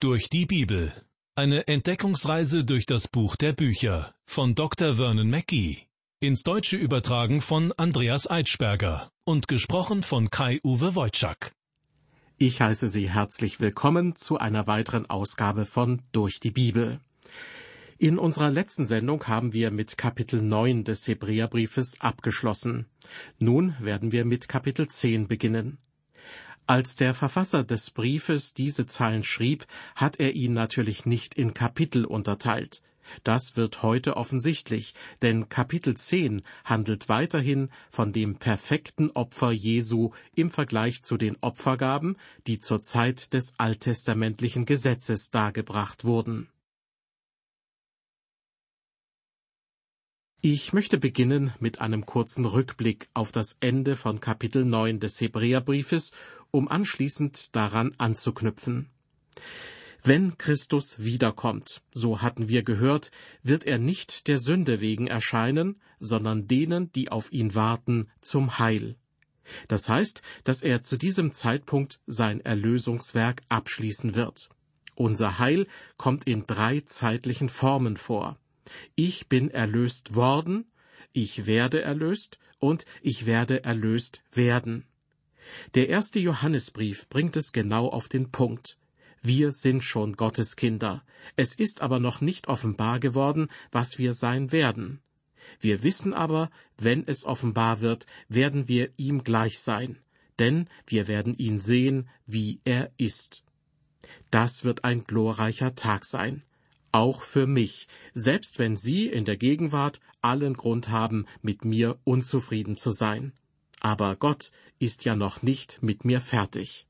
Durch 0.00 0.30
die 0.30 0.46
Bibel. 0.46 0.92
Eine 1.34 1.66
Entdeckungsreise 1.66 2.64
durch 2.64 2.86
das 2.86 3.08
Buch 3.08 3.34
der 3.34 3.52
Bücher 3.52 4.14
von 4.26 4.54
Dr. 4.54 4.94
Vernon 4.94 5.28
Mackey. 5.28 5.88
Ins 6.20 6.44
Deutsche 6.44 6.76
übertragen 6.76 7.40
von 7.40 7.72
Andreas 7.76 8.30
Eitschberger 8.30 9.10
und 9.24 9.48
gesprochen 9.48 10.04
von 10.04 10.30
Kai-Uwe 10.30 10.94
Wojczak. 10.94 11.50
Ich 12.36 12.60
heiße 12.60 12.88
Sie 12.88 13.10
herzlich 13.10 13.58
willkommen 13.58 14.14
zu 14.14 14.38
einer 14.38 14.68
weiteren 14.68 15.10
Ausgabe 15.10 15.64
von 15.64 16.00
Durch 16.12 16.38
die 16.38 16.52
Bibel. 16.52 17.00
In 17.98 18.20
unserer 18.20 18.52
letzten 18.52 18.86
Sendung 18.86 19.26
haben 19.26 19.52
wir 19.52 19.72
mit 19.72 19.98
Kapitel 19.98 20.40
9 20.40 20.84
des 20.84 21.08
Hebräerbriefes 21.08 22.00
abgeschlossen. 22.00 22.86
Nun 23.40 23.74
werden 23.80 24.12
wir 24.12 24.24
mit 24.24 24.48
Kapitel 24.48 24.86
10 24.86 25.26
beginnen. 25.26 25.78
Als 26.70 26.96
der 26.96 27.14
Verfasser 27.14 27.64
des 27.64 27.90
Briefes 27.90 28.52
diese 28.52 28.86
Zeilen 28.86 29.22
schrieb, 29.24 29.66
hat 29.96 30.20
er 30.20 30.34
ihn 30.34 30.52
natürlich 30.52 31.06
nicht 31.06 31.34
in 31.34 31.54
Kapitel 31.54 32.04
unterteilt. 32.04 32.82
Das 33.24 33.56
wird 33.56 33.82
heute 33.82 34.18
offensichtlich, 34.18 34.92
denn 35.22 35.48
Kapitel 35.48 35.96
10 35.96 36.42
handelt 36.66 37.08
weiterhin 37.08 37.70
von 37.90 38.12
dem 38.12 38.36
perfekten 38.36 39.10
Opfer 39.12 39.50
Jesu 39.50 40.10
im 40.34 40.50
Vergleich 40.50 41.02
zu 41.02 41.16
den 41.16 41.38
Opfergaben, 41.40 42.18
die 42.46 42.60
zur 42.60 42.82
Zeit 42.82 43.32
des 43.32 43.54
alttestamentlichen 43.56 44.66
Gesetzes 44.66 45.30
dargebracht 45.30 46.04
wurden. 46.04 46.50
Ich 50.40 50.72
möchte 50.72 50.98
beginnen 50.98 51.52
mit 51.58 51.80
einem 51.80 52.06
kurzen 52.06 52.44
Rückblick 52.44 53.08
auf 53.12 53.32
das 53.32 53.56
Ende 53.58 53.96
von 53.96 54.20
Kapitel 54.20 54.64
9 54.64 55.00
des 55.00 55.20
Hebräerbriefes 55.20 56.12
um 56.52 56.68
anschließend 56.68 57.56
daran 57.56 57.92
anzuknüpfen. 57.98 58.88
Wenn 60.04 60.38
Christus 60.38 61.00
wiederkommt, 61.00 61.82
so 61.92 62.22
hatten 62.22 62.48
wir 62.48 62.62
gehört, 62.62 63.10
wird 63.42 63.64
er 63.64 63.78
nicht 63.78 64.28
der 64.28 64.38
Sünde 64.38 64.80
wegen 64.80 65.08
erscheinen, 65.08 65.80
sondern 65.98 66.46
denen, 66.46 66.92
die 66.92 67.10
auf 67.10 67.32
ihn 67.32 67.56
warten, 67.56 68.08
zum 68.20 68.60
Heil. 68.60 68.94
Das 69.66 69.88
heißt, 69.88 70.22
dass 70.44 70.62
er 70.62 70.82
zu 70.82 70.96
diesem 70.96 71.32
Zeitpunkt 71.32 71.98
sein 72.06 72.40
Erlösungswerk 72.40 73.42
abschließen 73.48 74.14
wird. 74.14 74.50
Unser 74.94 75.40
Heil 75.40 75.66
kommt 75.96 76.28
in 76.28 76.46
drei 76.46 76.82
zeitlichen 76.82 77.48
Formen 77.48 77.96
vor. 77.96 78.38
Ich 78.94 79.28
bin 79.28 79.50
erlöst 79.50 80.14
worden, 80.14 80.70
ich 81.12 81.46
werde 81.46 81.82
erlöst 81.82 82.38
und 82.58 82.84
ich 83.02 83.26
werde 83.26 83.64
erlöst 83.64 84.22
werden. 84.32 84.84
Der 85.74 85.88
erste 85.88 86.18
Johannesbrief 86.18 87.08
bringt 87.08 87.36
es 87.36 87.52
genau 87.52 87.88
auf 87.88 88.08
den 88.08 88.30
Punkt. 88.30 88.78
Wir 89.22 89.52
sind 89.52 89.82
schon 89.82 90.14
Gottes 90.14 90.56
Kinder. 90.56 91.02
Es 91.36 91.54
ist 91.54 91.80
aber 91.80 91.98
noch 91.98 92.20
nicht 92.20 92.48
offenbar 92.48 93.00
geworden, 93.00 93.48
was 93.72 93.98
wir 93.98 94.14
sein 94.14 94.52
werden. 94.52 95.00
Wir 95.60 95.82
wissen 95.82 96.14
aber, 96.14 96.50
wenn 96.76 97.06
es 97.06 97.24
offenbar 97.24 97.80
wird, 97.80 98.06
werden 98.28 98.68
wir 98.68 98.90
ihm 98.96 99.24
gleich 99.24 99.58
sein, 99.58 99.98
denn 100.38 100.68
wir 100.86 101.08
werden 101.08 101.34
ihn 101.34 101.58
sehen, 101.58 102.08
wie 102.26 102.60
er 102.64 102.92
ist. 102.96 103.42
Das 104.30 104.64
wird 104.64 104.84
ein 104.84 105.04
glorreicher 105.04 105.74
Tag 105.74 106.04
sein, 106.04 106.42
auch 106.92 107.22
für 107.22 107.46
mich, 107.46 107.86
selbst 108.14 108.58
wenn 108.58 108.76
Sie 108.76 109.06
in 109.06 109.24
der 109.24 109.36
Gegenwart 109.36 110.00
allen 110.22 110.54
Grund 110.54 110.88
haben, 110.88 111.26
mit 111.42 111.64
mir 111.64 111.98
unzufrieden 112.04 112.76
zu 112.76 112.90
sein. 112.90 113.32
Aber 113.80 114.16
Gott 114.16 114.50
ist 114.78 115.04
ja 115.04 115.14
noch 115.14 115.42
nicht 115.42 115.82
mit 115.82 116.04
mir 116.04 116.20
fertig. 116.20 116.86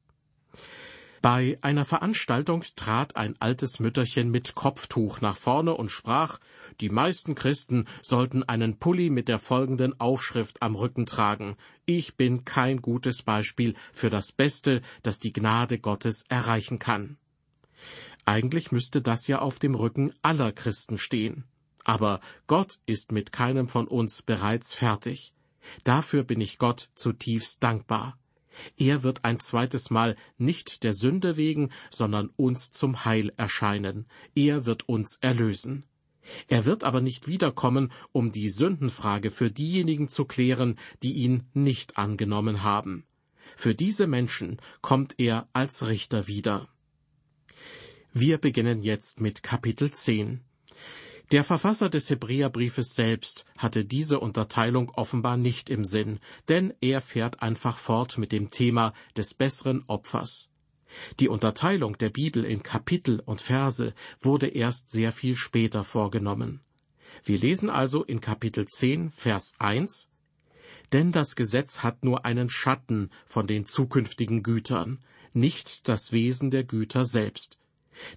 Bei 1.21 1.59
einer 1.63 1.85
Veranstaltung 1.85 2.65
trat 2.77 3.17
ein 3.17 3.35
altes 3.41 3.81
Mütterchen 3.81 4.31
mit 4.31 4.55
Kopftuch 4.55 5.21
nach 5.21 5.37
vorne 5.37 5.75
und 5.75 5.91
sprach, 5.91 6.39
die 6.81 6.91
meisten 6.91 7.35
Christen 7.35 7.87
sollten 8.03 8.45
einen 8.45 8.79
Pulli 8.79 9.11
mit 9.11 9.27
der 9.27 9.41
folgenden 9.41 9.99
Aufschrift 9.99 10.63
am 10.63 10.77
Rücken 10.77 11.07
tragen. 11.07 11.57
Ich 11.87 12.17
bin 12.17 12.45
kein 12.45 12.81
gutes 12.81 13.23
Beispiel 13.23 13.75
für 13.93 14.11
das 14.11 14.31
Beste, 14.31 14.81
das 15.03 15.19
die 15.19 15.33
Gnade 15.33 15.81
Gottes 15.81 16.25
erreichen 16.29 16.79
kann. 16.79 17.19
Eigentlich 18.29 18.73
müsste 18.73 19.01
das 19.01 19.27
ja 19.27 19.39
auf 19.39 19.59
dem 19.59 19.75
Rücken 19.75 20.13
aller 20.21 20.53
Christen 20.53 20.99
stehen. 20.99 21.45
Aber 21.85 22.21
Gott 22.47 22.79
ist 22.85 23.11
mit 23.11 23.33
keinem 23.33 23.69
von 23.69 23.89
uns 23.89 24.21
bereits 24.21 24.75
fertig. 24.75 25.33
Dafür 25.83 26.25
bin 26.25 26.39
ich 26.43 26.59
Gott 26.59 26.91
zutiefst 26.95 27.63
dankbar. 27.63 28.19
Er 28.77 29.03
wird 29.03 29.25
ein 29.25 29.41
zweites 29.41 29.89
Mal 29.89 30.15
nicht 30.37 30.83
der 30.83 30.93
Sünde 30.93 31.39
wegen, 31.39 31.71
sondern 31.89 32.29
uns 32.37 32.71
zum 32.71 33.07
Heil 33.07 33.33
erscheinen. 33.39 34.07
Er 34.35 34.67
wird 34.67 34.91
uns 34.91 35.17
erlösen. 35.23 35.87
Er 36.49 36.67
wird 36.67 36.85
aber 36.85 37.01
nicht 37.01 37.29
wiederkommen, 37.29 37.91
um 38.13 38.31
die 38.31 38.51
Sündenfrage 38.51 39.31
für 39.31 39.51
diejenigen 39.51 40.09
zu 40.09 40.27
klären, 40.27 40.79
die 41.03 41.15
ihn 41.15 41.45
nicht 41.55 41.97
angenommen 41.97 42.63
haben. 42.63 43.07
Für 43.57 43.75
diese 43.75 44.07
Menschen 44.07 44.61
kommt 44.83 45.15
er 45.17 45.49
als 45.55 45.87
Richter 45.87 46.27
wieder. 46.27 46.69
Wir 48.21 48.39
beginnen 48.39 48.83
jetzt 48.83 49.21
mit 49.21 49.45
Kapitel 49.45 49.93
10. 49.93 50.41
Der 51.31 51.45
Verfasser 51.45 51.89
des 51.89 52.11
Hebräerbriefes 52.11 52.97
selbst 52.97 53.45
hatte 53.57 53.85
diese 53.85 54.19
Unterteilung 54.19 54.91
offenbar 54.91 55.37
nicht 55.37 55.71
im 55.71 55.85
Sinn, 55.85 56.19
denn 56.49 56.75
er 56.81 57.01
fährt 57.01 57.43
einfach 57.43 57.79
fort 57.79 58.19
mit 58.19 58.33
dem 58.33 58.51
Thema 58.51 58.93
des 59.17 59.35
besseren 59.35 59.85
Opfers. 59.87 60.51
Die 61.21 61.29
Unterteilung 61.29 61.97
der 61.99 62.11
Bibel 62.11 62.45
in 62.45 62.65
Kapitel 62.65 63.21
und 63.21 63.41
Verse 63.41 63.95
wurde 64.21 64.49
erst 64.49 64.91
sehr 64.91 65.13
viel 65.13 65.37
später 65.37 65.85
vorgenommen. 65.85 66.61
Wir 67.23 67.39
lesen 67.39 67.71
also 67.71 68.03
in 68.03 68.21
Kapitel 68.21 68.67
10, 68.67 69.13
Vers 69.13 69.53
1, 69.61 70.09
Denn 70.93 71.13
das 71.13 71.37
Gesetz 71.37 71.85
hat 71.85 72.03
nur 72.03 72.25
einen 72.25 72.51
Schatten 72.51 73.11
von 73.27 73.47
den 73.47 73.65
zukünftigen 73.65 74.43
Gütern, 74.43 74.99
nicht 75.35 75.87
das 75.87 76.11
Wesen 76.11 76.51
der 76.51 76.65
Güter 76.65 77.05
selbst. 77.05 77.61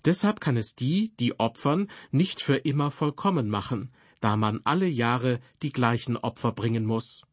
Deshalb 0.05 0.41
kann 0.41 0.57
es 0.57 0.75
die, 0.75 1.13
die 1.19 1.39
opfern, 1.39 1.89
nicht 2.11 2.41
für 2.41 2.55
immer 2.55 2.91
vollkommen 2.91 3.49
machen, 3.49 3.91
da 4.19 4.37
man 4.37 4.61
alle 4.63 4.87
Jahre 4.87 5.39
die 5.61 5.71
gleichen 5.71 6.17
Opfer 6.17 6.51
bringen 6.51 6.85
muss. 6.85 7.23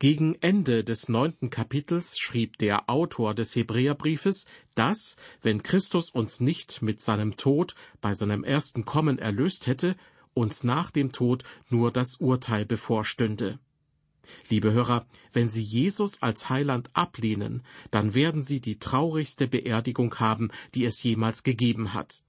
Gegen 0.00 0.36
Ende 0.36 0.84
des 0.84 1.08
neunten 1.08 1.50
Kapitels 1.50 2.20
schrieb 2.20 2.58
der 2.58 2.88
Autor 2.88 3.34
des 3.34 3.56
Hebräerbriefes, 3.56 4.44
dass, 4.76 5.16
wenn 5.42 5.64
Christus 5.64 6.10
uns 6.10 6.38
nicht 6.38 6.82
mit 6.82 7.00
seinem 7.00 7.36
Tod 7.36 7.74
bei 8.00 8.14
seinem 8.14 8.44
ersten 8.44 8.84
Kommen 8.84 9.18
erlöst 9.18 9.66
hätte, 9.66 9.96
uns 10.34 10.62
nach 10.62 10.92
dem 10.92 11.10
Tod 11.10 11.42
nur 11.68 11.90
das 11.90 12.16
Urteil 12.16 12.64
bevorstünde. 12.64 13.58
Liebe 14.48 14.72
Hörer, 14.72 15.06
wenn 15.32 15.48
Sie 15.48 15.62
Jesus 15.62 16.22
als 16.22 16.48
Heiland 16.48 16.90
ablehnen, 16.92 17.62
dann 17.90 18.14
werden 18.14 18.42
Sie 18.42 18.60
die 18.60 18.78
traurigste 18.78 19.46
Beerdigung 19.46 20.14
haben, 20.16 20.50
die 20.74 20.84
es 20.84 21.02
jemals 21.02 21.42
gegeben 21.42 21.94
hat. 21.94 22.22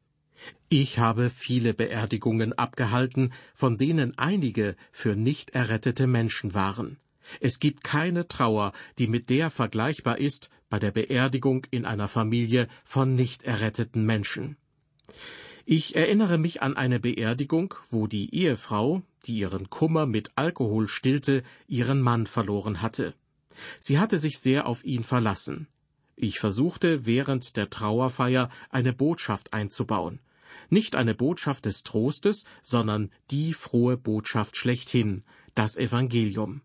Ich 0.70 1.00
habe 1.00 1.30
viele 1.30 1.74
Beerdigungen 1.74 2.54
abgehalten, 2.54 3.34
von 3.54 3.78
denen 3.78 4.18
einige 4.18 4.76
für 4.92 5.16
nicht 5.16 5.52
errettete 5.52 6.08
Menschen 6.08 6.54
waren. 6.54 6.98
Es 7.40 7.60
gibt 7.60 7.84
keine 7.84 8.28
Trauer, 8.28 8.74
die 8.98 9.08
mit 9.08 9.30
der 9.30 9.52
vergleichbar 9.52 10.18
ist 10.18 10.50
bei 10.70 10.80
der 10.80 10.92
Beerdigung 10.92 11.66
in 11.72 11.86
einer 11.86 12.08
Familie 12.08 12.68
von 12.84 13.16
nicht 13.16 13.44
erretteten 13.44 14.06
Menschen. 14.06 14.58
Ich 15.66 15.96
erinnere 15.96 16.38
mich 16.38 16.62
an 16.62 16.76
eine 16.78 17.00
Beerdigung, 17.00 17.76
wo 17.90 18.08
die 18.08 18.34
Ehefrau, 18.34 19.04
die 19.26 19.38
ihren 19.38 19.70
Kummer 19.70 20.06
mit 20.06 20.32
Alkohol 20.36 20.88
stillte, 20.88 21.44
ihren 21.68 22.02
Mann 22.02 22.28
verloren 22.28 22.82
hatte. 22.82 23.14
Sie 23.80 24.00
hatte 24.00 24.20
sich 24.20 24.40
sehr 24.40 24.68
auf 24.68 24.84
ihn 24.84 25.04
verlassen. 25.04 25.68
Ich 26.16 26.40
versuchte 26.40 27.06
während 27.06 27.56
der 27.56 27.70
Trauerfeier 27.70 28.50
eine 28.70 28.94
Botschaft 28.94 29.54
einzubauen. 29.54 30.20
Nicht 30.70 30.96
eine 30.96 31.16
Botschaft 31.16 31.66
des 31.66 31.84
Trostes, 31.84 32.44
sondern 32.62 33.12
die 33.32 33.54
frohe 33.54 33.98
Botschaft 33.98 34.58
schlechthin, 34.58 35.24
das 35.56 35.78
Evangelium. 35.78 36.62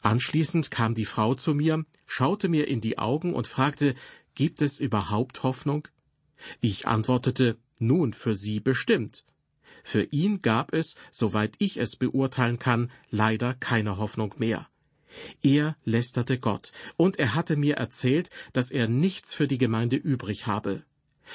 Anschließend 0.00 0.70
kam 0.70 0.94
die 0.94 1.04
Frau 1.04 1.34
zu 1.34 1.54
mir, 1.54 1.84
schaute 2.06 2.48
mir 2.48 2.68
in 2.68 2.80
die 2.80 2.98
Augen 2.98 3.34
und 3.34 3.46
fragte, 3.46 3.94
gibt 4.34 4.62
es 4.62 4.80
überhaupt 4.80 5.42
Hoffnung? 5.42 5.88
Ich 6.60 6.86
antwortete, 6.86 7.58
nun 7.78 8.12
für 8.12 8.34
sie 8.34 8.60
bestimmt. 8.60 9.24
Für 9.84 10.02
ihn 10.02 10.42
gab 10.42 10.72
es, 10.72 10.96
soweit 11.12 11.54
ich 11.58 11.76
es 11.76 11.94
beurteilen 11.94 12.58
kann, 12.58 12.90
leider 13.10 13.54
keine 13.54 13.98
Hoffnung 13.98 14.34
mehr. 14.38 14.66
Er 15.42 15.76
lästerte 15.84 16.40
Gott, 16.40 16.72
und 16.96 17.18
er 17.18 17.34
hatte 17.34 17.54
mir 17.54 17.76
erzählt, 17.76 18.30
dass 18.52 18.72
er 18.72 18.88
nichts 18.88 19.34
für 19.34 19.46
die 19.46 19.58
Gemeinde 19.58 19.96
übrig 19.96 20.46
habe. 20.48 20.82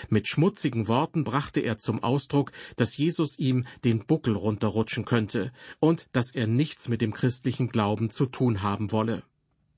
Mit 0.10 0.28
schmutzigen 0.28 0.88
Worten 0.88 1.24
brachte 1.24 1.62
er 1.62 1.78
zum 1.78 2.04
Ausdruck, 2.04 2.52
dass 2.76 2.98
Jesus 2.98 3.38
ihm 3.40 3.66
den 3.84 4.06
Buckel 4.06 4.36
runterrutschen 4.36 5.06
könnte 5.06 5.52
und 5.80 6.10
dass 6.12 6.34
er 6.34 6.48
nichts 6.48 6.90
mit 6.90 7.02
dem 7.02 7.14
christlichen 7.14 7.70
Glauben 7.70 8.10
zu 8.10 8.26
tun 8.26 8.62
haben 8.62 8.92
wolle. 8.92 9.24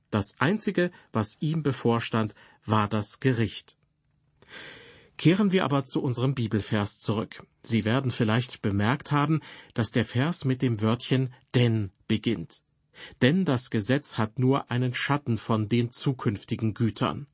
Das 0.09 0.39
Einzige, 0.39 0.91
was 1.13 1.37
ihm 1.41 1.61
bevorstand, 1.61 2.35
war 2.65 2.87
das 2.87 3.19
Gericht. 3.19 3.77
Kehren 5.17 5.51
wir 5.51 5.65
aber 5.65 5.85
zu 5.85 6.01
unserem 6.01 6.35
Bibelvers 6.35 6.99
zurück. 6.99 7.45
Sie 7.63 7.85
werden 7.85 8.11
vielleicht 8.11 8.61
bemerkt 8.61 9.11
haben, 9.11 9.41
dass 9.73 9.91
der 9.91 10.05
Vers 10.05 10.45
mit 10.45 10.61
dem 10.61 10.81
Wörtchen 10.81 11.33
denn 11.53 11.91
beginnt. 12.07 12.63
Denn 13.21 13.45
das 13.45 13.69
Gesetz 13.69 14.17
hat 14.17 14.39
nur 14.39 14.71
einen 14.71 14.93
Schatten 14.93 15.37
von 15.37 15.69
den 15.69 15.91
zukünftigen 15.91 16.73
Gütern. 16.73 17.27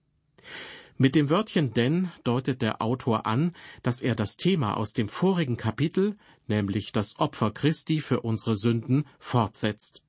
Mit 0.98 1.14
dem 1.14 1.30
Wörtchen 1.30 1.74
denn 1.74 2.12
deutet 2.24 2.62
der 2.62 2.82
Autor 2.82 3.28
an, 3.28 3.54
dass 3.84 4.02
er 4.02 4.16
das 4.16 4.36
Thema 4.36 4.78
aus 4.78 4.94
dem 4.94 5.10
vorigen 5.10 5.56
Kapitel, 5.56 6.18
nämlich 6.48 6.92
das 6.92 7.20
Opfer 7.20 7.52
Christi 7.52 8.02
für 8.02 8.22
unsere 8.22 8.56
Sünden, 8.56 9.06
fortsetzt. 9.20 10.02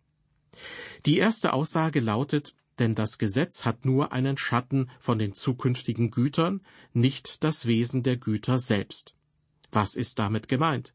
Die 1.05 1.19
erste 1.19 1.53
Aussage 1.53 2.01
lautet, 2.01 2.55
denn 2.79 2.95
das 2.95 3.19
Gesetz 3.19 3.65
hat 3.65 3.85
nur 3.85 4.13
einen 4.13 4.39
Schatten 4.39 4.91
von 4.99 5.19
den 5.19 5.35
zukünftigen 5.35 6.11
Gütern, 6.11 6.63
nicht 6.93 7.45
das 7.45 7.67
Wesen 7.67 8.03
der 8.03 8.17
Güter 8.17 8.59
selbst. 8.59 9.15
Was 9.71 9.95
ist 9.95 10.19
damit 10.19 10.49
gemeint? 10.49 10.95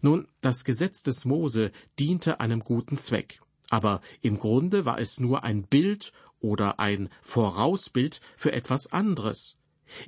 Nun, 0.00 0.28
das 0.40 0.64
Gesetz 0.64 1.02
des 1.02 1.24
Mose 1.24 1.72
diente 1.98 2.40
einem 2.40 2.60
guten 2.60 2.98
Zweck, 2.98 3.40
aber 3.70 4.00
im 4.22 4.38
Grunde 4.38 4.84
war 4.84 4.98
es 4.98 5.20
nur 5.20 5.44
ein 5.44 5.64
Bild 5.64 6.12
oder 6.40 6.78
ein 6.78 7.08
Vorausbild 7.22 8.20
für 8.36 8.52
etwas 8.52 8.92
anderes. 8.92 9.58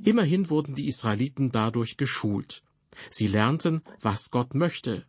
Immerhin 0.02 0.50
wurden 0.50 0.74
die 0.74 0.88
Israeliten 0.88 1.50
dadurch 1.52 1.96
geschult. 1.96 2.62
Sie 3.10 3.26
lernten, 3.26 3.82
was 4.00 4.30
Gott 4.30 4.54
möchte. 4.54 5.06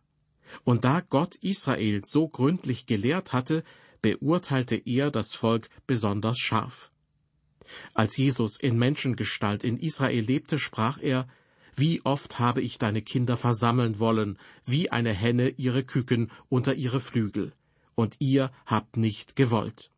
Und 0.64 0.84
da 0.84 1.00
Gott 1.00 1.36
Israel 1.36 2.02
so 2.04 2.28
gründlich 2.28 2.86
gelehrt 2.86 3.32
hatte, 3.32 3.64
beurteilte 4.02 4.76
er 4.76 5.10
das 5.10 5.34
Volk 5.34 5.68
besonders 5.86 6.38
scharf. 6.38 6.90
Als 7.94 8.16
Jesus 8.16 8.58
in 8.58 8.78
Menschengestalt 8.78 9.62
in 9.62 9.76
Israel 9.76 10.24
lebte, 10.24 10.58
sprach 10.58 10.98
er, 11.00 11.28
Wie 11.76 12.04
oft 12.04 12.38
habe 12.38 12.60
ich 12.60 12.78
deine 12.78 13.02
Kinder 13.02 13.36
versammeln 13.36 13.98
wollen, 13.98 14.38
wie 14.64 14.90
eine 14.90 15.12
Henne 15.12 15.50
ihre 15.50 15.84
Küken 15.84 16.30
unter 16.48 16.74
ihre 16.74 17.00
Flügel, 17.00 17.52
und 17.94 18.16
ihr 18.18 18.50
habt 18.66 18.96
nicht 18.96 19.36
gewollt. 19.36 19.90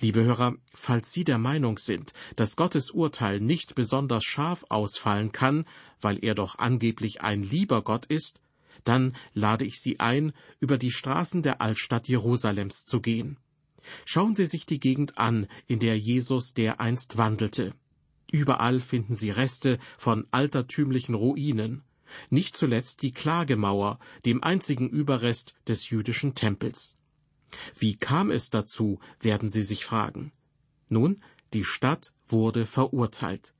Liebe 0.00 0.22
Hörer, 0.22 0.54
falls 0.72 1.12
Sie 1.12 1.24
der 1.24 1.38
Meinung 1.38 1.78
sind, 1.78 2.12
dass 2.36 2.56
Gottes 2.56 2.90
Urteil 2.90 3.40
nicht 3.40 3.74
besonders 3.74 4.24
scharf 4.24 4.64
ausfallen 4.68 5.32
kann, 5.32 5.64
weil 6.00 6.22
er 6.24 6.34
doch 6.34 6.58
angeblich 6.58 7.22
ein 7.22 7.42
lieber 7.42 7.82
Gott 7.82 8.06
ist, 8.06 8.40
dann 8.84 9.16
lade 9.34 9.64
ich 9.64 9.80
Sie 9.80 9.98
ein, 10.00 10.32
über 10.60 10.78
die 10.78 10.92
Straßen 10.92 11.42
der 11.42 11.60
Altstadt 11.60 12.08
Jerusalems 12.08 12.84
zu 12.84 13.00
gehen. 13.00 13.38
Schauen 14.04 14.34
Sie 14.34 14.46
sich 14.46 14.66
die 14.66 14.80
Gegend 14.80 15.18
an, 15.18 15.48
in 15.66 15.80
der 15.80 15.98
Jesus 15.98 16.54
dereinst 16.54 17.16
wandelte. 17.16 17.74
Überall 18.30 18.80
finden 18.80 19.14
Sie 19.14 19.30
Reste 19.30 19.78
von 19.96 20.26
altertümlichen 20.30 21.14
Ruinen, 21.14 21.82
nicht 22.30 22.56
zuletzt 22.56 23.02
die 23.02 23.12
Klagemauer, 23.12 23.98
dem 24.24 24.42
einzigen 24.42 24.88
Überrest 24.88 25.54
des 25.66 25.90
jüdischen 25.90 26.34
Tempels. 26.34 26.96
Wie 27.78 27.96
kam 27.96 28.30
es 28.30 28.50
dazu, 28.50 29.00
werden 29.20 29.48
Sie 29.48 29.62
sich 29.62 29.84
fragen. 29.84 30.32
Nun, 30.88 31.22
die 31.52 31.64
Stadt 31.64 32.12
wurde 32.26 32.66
verurteilt. 32.66 33.54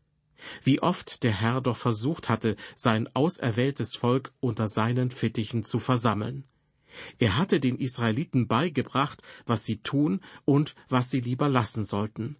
Wie 0.62 0.80
oft 0.80 1.22
der 1.24 1.32
Herr 1.32 1.60
doch 1.60 1.76
versucht 1.76 2.28
hatte, 2.28 2.56
sein 2.76 3.08
auserwähltes 3.14 3.96
Volk 3.96 4.32
unter 4.40 4.68
seinen 4.68 5.10
Fittichen 5.10 5.64
zu 5.64 5.78
versammeln. 5.78 6.44
Er 7.18 7.36
hatte 7.36 7.60
den 7.60 7.78
Israeliten 7.78 8.46
beigebracht, 8.46 9.22
was 9.46 9.64
sie 9.64 9.78
tun 9.78 10.20
und 10.44 10.74
was 10.88 11.10
sie 11.10 11.20
lieber 11.20 11.48
lassen 11.48 11.84
sollten. 11.84 12.36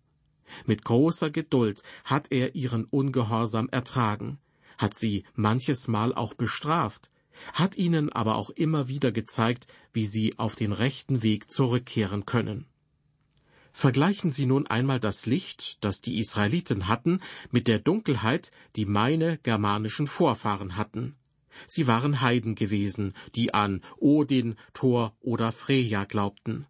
Mit 0.66 0.84
großer 0.84 1.30
Geduld 1.30 1.82
hat 2.04 2.30
er 2.30 2.54
ihren 2.54 2.84
Ungehorsam 2.84 3.68
ertragen, 3.70 4.38
hat 4.76 4.94
sie 4.94 5.24
manches 5.34 5.88
Mal 5.88 6.14
auch 6.14 6.34
bestraft, 6.34 7.10
hat 7.52 7.76
ihnen 7.76 8.10
aber 8.10 8.36
auch 8.36 8.50
immer 8.50 8.88
wieder 8.88 9.12
gezeigt, 9.12 9.66
wie 9.92 10.06
sie 10.06 10.38
auf 10.38 10.56
den 10.56 10.72
rechten 10.72 11.22
Weg 11.22 11.50
zurückkehren 11.50 12.26
können. 12.26 12.66
Vergleichen 13.72 14.32
Sie 14.32 14.46
nun 14.46 14.66
einmal 14.66 14.98
das 14.98 15.24
Licht, 15.24 15.78
das 15.82 16.00
die 16.00 16.18
Israeliten 16.18 16.88
hatten, 16.88 17.20
mit 17.52 17.68
der 17.68 17.78
Dunkelheit, 17.78 18.50
die 18.74 18.86
meine 18.86 19.38
germanischen 19.38 20.08
Vorfahren 20.08 20.76
hatten. 20.76 21.14
Sie 21.68 21.86
waren 21.86 22.20
Heiden 22.20 22.56
gewesen, 22.56 23.14
die 23.36 23.54
an 23.54 23.82
Odin, 23.98 24.56
Thor 24.74 25.16
oder 25.20 25.52
Freya 25.52 26.04
glaubten. 26.04 26.66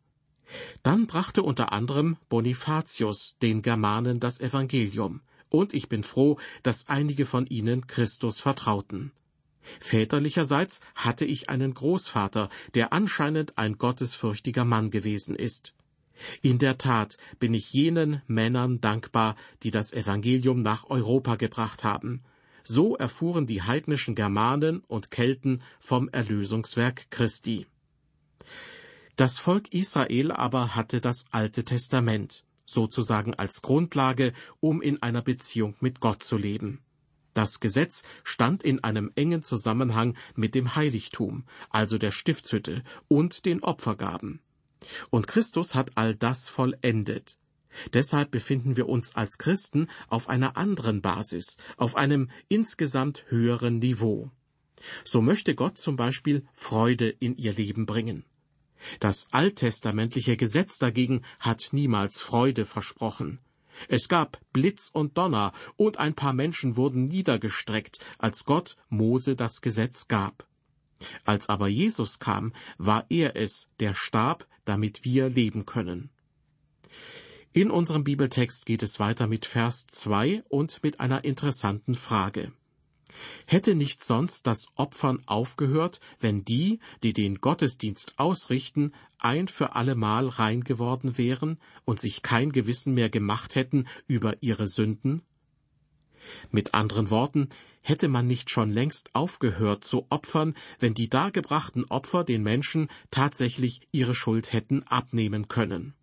Dann 0.83 1.07
brachte 1.07 1.43
unter 1.43 1.73
anderem 1.73 2.17
Bonifatius 2.29 3.37
den 3.43 3.63
Germanen 3.63 4.21
das 4.21 4.41
Evangelium, 4.41 5.21
und 5.49 5.75
ich 5.75 5.89
bin 5.89 6.03
froh, 6.03 6.39
dass 6.63 6.89
einige 6.89 7.27
von 7.27 7.47
ihnen 7.47 7.87
Christus 7.87 8.41
vertrauten. 8.41 9.13
Väterlicherseits 9.81 10.81
hatte 10.95 11.25
ich 11.25 11.51
einen 11.51 11.75
Großvater, 11.75 12.49
der 12.75 12.93
anscheinend 12.93 13.59
ein 13.59 13.77
gottesfürchtiger 13.77 14.65
Mann 14.65 14.91
gewesen 14.91 15.35
ist. 15.35 15.75
In 16.43 16.59
der 16.59 16.79
Tat 16.79 17.17
bin 17.39 17.55
ich 17.55 17.73
jenen 17.73 18.23
Männern 18.27 18.81
dankbar, 18.81 19.37
die 19.63 19.71
das 19.71 19.93
Evangelium 19.93 20.59
nach 20.59 20.91
Europa 20.91 21.37
gebracht 21.37 21.85
haben. 21.85 22.23
So 22.65 22.97
erfuhren 22.97 23.47
die 23.47 23.63
heidnischen 23.63 24.15
Germanen 24.15 24.81
und 24.89 25.11
Kelten 25.11 25.63
vom 25.81 26.09
Erlösungswerk 26.09 27.11
Christi. 27.11 27.67
Das 29.19 29.41
Volk 29.41 29.75
Israel 29.75 30.31
aber 30.31 30.77
hatte 30.77 31.01
das 31.01 31.25
Alte 31.33 31.65
Testament, 31.65 32.45
sozusagen 32.67 33.35
als 33.35 33.63
Grundlage, 33.63 34.33
um 34.61 34.81
in 34.81 35.03
einer 35.03 35.23
Beziehung 35.23 35.75
mit 35.81 35.99
Gott 35.99 36.23
zu 36.23 36.37
leben. 36.37 36.85
Das 37.35 37.59
Gesetz 37.59 38.05
stand 38.23 38.63
in 38.63 38.85
einem 38.85 39.11
engen 39.17 39.43
Zusammenhang 39.43 40.17
mit 40.37 40.55
dem 40.55 40.77
Heiligtum, 40.77 41.47
also 41.69 41.99
der 41.99 42.13
Stiftshütte 42.13 42.85
und 43.09 43.45
den 43.45 43.61
Opfergaben. 43.65 44.39
Und 45.11 45.27
Christus 45.27 45.75
hat 45.75 45.91
all 45.97 46.15
das 46.15 46.49
vollendet. 46.49 47.39
Deshalb 47.95 48.31
befinden 48.31 48.77
wir 48.77 48.89
uns 48.89 49.17
als 49.17 49.37
Christen 49.37 49.89
auf 50.07 50.29
einer 50.29 50.57
anderen 50.57 51.03
Basis, 51.03 51.57
auf 51.77 51.97
einem 51.97 52.31
insgesamt 52.47 53.25
höheren 53.31 53.81
Niveau. 53.81 54.31
So 55.05 55.21
möchte 55.21 55.57
Gott 55.57 55.77
zum 55.77 55.97
Beispiel 55.97 56.47
Freude 56.53 57.09
in 57.09 57.37
ihr 57.37 57.53
Leben 57.53 57.85
bringen. 57.85 58.25
Das 59.01 59.29
alttestamentliche 59.31 60.37
Gesetz 60.37 60.79
dagegen 60.79 61.23
hat 61.41 61.69
niemals 61.73 62.21
Freude 62.21 62.67
versprochen. 62.67 63.39
Es 63.89 64.09
gab 64.09 64.41
Blitz 64.53 64.91
und 64.93 65.17
Donner, 65.17 65.53
und 65.77 65.99
ein 65.99 66.15
paar 66.15 66.33
Menschen 66.33 66.77
wurden 66.77 67.07
niedergestreckt, 67.07 68.01
als 68.19 68.45
Gott 68.45 68.77
Mose 68.89 69.37
das 69.37 69.61
Gesetz 69.61 70.09
gab. 70.09 70.49
Als 71.25 71.49
aber 71.49 71.69
Jesus 71.69 72.19
kam, 72.19 72.53
war 72.77 73.07
er 73.09 73.37
es, 73.37 73.69
der 73.79 73.95
starb, 73.95 74.49
damit 74.65 75.05
wir 75.05 75.29
leben 75.29 75.65
können. 75.65 76.11
In 77.53 77.71
unserem 77.71 78.05
Bibeltext 78.05 78.67
geht 78.67 78.83
es 78.83 79.01
weiter 79.01 79.27
mit 79.27 79.47
Vers 79.47 79.87
2 79.87 80.45
und 80.49 80.83
mit 80.83 81.01
einer 81.01 81.25
interessanten 81.25 81.95
Frage. 81.95 82.53
Hätte 83.47 83.75
nicht 83.75 84.03
sonst 84.03 84.47
das 84.47 84.67
Opfern 84.75 85.23
aufgehört, 85.27 86.01
wenn 86.19 86.45
die, 86.45 86.81
die 87.03 87.13
den 87.13 87.41
Gottesdienst 87.41 88.15
ausrichten, 88.19 88.93
ein 89.19 89.49
für 89.49 89.75
allemal 89.75 90.29
rein 90.29 90.65
geworden 90.65 91.19
wären 91.19 91.59
und 91.85 92.01
sich 92.01 92.23
kein 92.23 92.53
Gewissen 92.53 92.95
mehr 92.95 93.11
gemacht 93.11 93.55
hätten 93.55 93.87
über 94.07 94.43
ihre 94.43 94.69
Sünden? 94.69 95.23
Mit 96.51 96.75
anderen 96.75 97.11
Worten, 97.11 97.49
hätte 97.83 98.09
man 98.09 98.27
nicht 98.27 98.51
schon 98.51 98.71
längst 98.71 99.15
aufgehört 99.15 99.85
zu 99.85 100.07
opfern, 100.11 100.55
wenn 100.79 100.95
die 100.95 101.09
dargebrachten 101.09 101.85
Opfer 101.87 102.25
den 102.25 102.43
Menschen 102.43 102.89
tatsächlich 103.11 103.81
ihre 103.93 104.15
Schuld 104.15 104.53
hätten 104.53 104.83
abnehmen 104.85 105.49
können. 105.49 105.95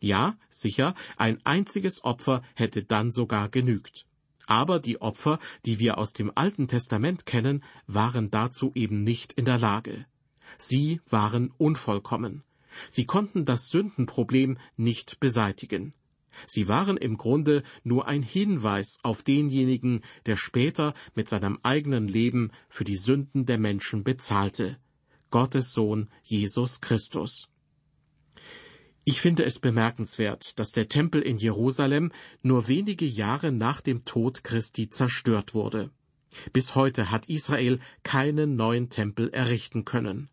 Ja, 0.00 0.36
sicher, 0.50 0.94
ein 1.16 1.40
einziges 1.44 2.04
Opfer 2.04 2.42
hätte 2.54 2.82
dann 2.82 3.10
sogar 3.10 3.48
genügt. 3.48 4.06
Aber 4.52 4.80
die 4.80 5.00
Opfer, 5.00 5.38
die 5.64 5.78
wir 5.78 5.96
aus 5.96 6.12
dem 6.12 6.30
Alten 6.34 6.68
Testament 6.68 7.24
kennen, 7.24 7.64
waren 7.86 8.30
dazu 8.30 8.70
eben 8.74 9.02
nicht 9.02 9.32
in 9.32 9.46
der 9.46 9.56
Lage. 9.56 10.04
Sie 10.58 11.00
waren 11.08 11.54
unvollkommen. 11.56 12.42
Sie 12.90 13.06
konnten 13.06 13.46
das 13.46 13.70
Sündenproblem 13.70 14.58
nicht 14.76 15.20
beseitigen. 15.20 15.94
Sie 16.46 16.68
waren 16.68 16.98
im 16.98 17.16
Grunde 17.16 17.62
nur 17.82 18.06
ein 18.08 18.22
Hinweis 18.22 18.98
auf 19.02 19.22
denjenigen, 19.22 20.02
der 20.26 20.36
später 20.36 20.92
mit 21.14 21.30
seinem 21.30 21.58
eigenen 21.62 22.06
Leben 22.06 22.50
für 22.68 22.84
die 22.84 22.96
Sünden 22.96 23.46
der 23.46 23.56
Menschen 23.56 24.04
bezahlte. 24.04 24.76
Gottes 25.30 25.72
Sohn 25.72 26.10
Jesus 26.24 26.82
Christus. 26.82 27.48
Ich 29.04 29.20
finde 29.20 29.44
es 29.44 29.58
bemerkenswert, 29.58 30.58
dass 30.60 30.70
der 30.70 30.88
Tempel 30.88 31.22
in 31.22 31.36
Jerusalem 31.36 32.12
nur 32.42 32.68
wenige 32.68 33.04
Jahre 33.04 33.50
nach 33.50 33.80
dem 33.80 34.04
Tod 34.04 34.44
Christi 34.44 34.90
zerstört 34.90 35.54
wurde. 35.54 35.90
Bis 36.52 36.76
heute 36.76 37.10
hat 37.10 37.28
Israel 37.28 37.80
keinen 38.04 38.54
neuen 38.54 38.90
Tempel 38.90 39.28
errichten 39.30 39.84
können. 39.84 40.30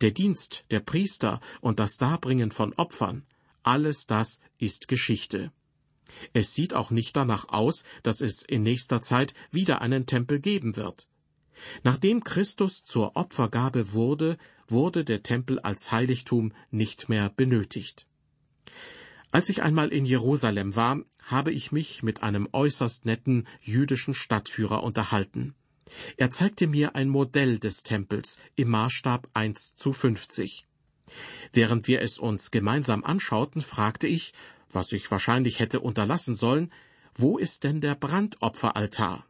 Der 0.00 0.10
Dienst 0.10 0.64
der 0.70 0.80
Priester 0.80 1.40
und 1.60 1.78
das 1.78 1.96
Darbringen 1.98 2.50
von 2.50 2.74
Opfern, 2.74 3.24
alles 3.62 4.06
das 4.06 4.40
ist 4.58 4.88
Geschichte. 4.88 5.52
Es 6.32 6.54
sieht 6.54 6.74
auch 6.74 6.90
nicht 6.90 7.16
danach 7.16 7.48
aus, 7.48 7.84
dass 8.02 8.20
es 8.20 8.42
in 8.42 8.64
nächster 8.64 9.00
Zeit 9.00 9.34
wieder 9.52 9.80
einen 9.80 10.06
Tempel 10.06 10.40
geben 10.40 10.76
wird. 10.76 11.06
Nachdem 11.82 12.24
Christus 12.24 12.82
zur 12.82 13.16
Opfergabe 13.16 13.92
wurde, 13.92 14.36
wurde 14.68 15.04
der 15.04 15.22
Tempel 15.22 15.58
als 15.60 15.92
Heiligtum 15.92 16.52
nicht 16.70 17.08
mehr 17.08 17.30
benötigt. 17.30 18.06
Als 19.32 19.48
ich 19.48 19.62
einmal 19.62 19.88
in 19.88 20.04
Jerusalem 20.04 20.74
war, 20.74 21.00
habe 21.22 21.52
ich 21.52 21.70
mich 21.70 22.02
mit 22.02 22.22
einem 22.22 22.48
äußerst 22.52 23.06
netten 23.06 23.46
jüdischen 23.60 24.14
Stadtführer 24.14 24.82
unterhalten. 24.82 25.54
Er 26.16 26.30
zeigte 26.30 26.66
mir 26.66 26.94
ein 26.94 27.08
Modell 27.08 27.58
des 27.58 27.82
Tempels 27.82 28.36
im 28.56 28.70
Maßstab 28.70 29.28
1 29.34 29.76
zu 29.76 29.92
50. 29.92 30.66
Während 31.52 31.88
wir 31.88 32.00
es 32.02 32.18
uns 32.18 32.50
gemeinsam 32.50 33.04
anschauten, 33.04 33.62
fragte 33.62 34.06
ich, 34.06 34.32
was 34.72 34.92
ich 34.92 35.10
wahrscheinlich 35.10 35.58
hätte 35.58 35.80
unterlassen 35.80 36.34
sollen, 36.34 36.72
wo 37.14 37.38
ist 37.38 37.64
denn 37.64 37.80
der 37.80 37.96
Brandopferaltar? 37.96 39.26